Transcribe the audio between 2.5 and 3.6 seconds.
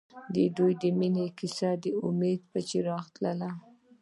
په څېر تلله.